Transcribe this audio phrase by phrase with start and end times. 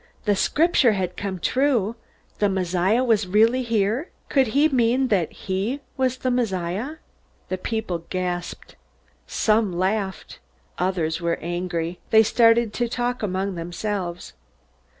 [0.25, 1.95] The Scripture had come true?
[2.39, 4.09] The Messiah was really here?
[4.29, 6.95] Could he mean that he was the Messiah?
[7.49, 8.75] The people gasped.
[9.27, 10.39] Some laughed.
[10.79, 11.99] Others were angry.
[12.09, 14.33] They started to talk among themselves.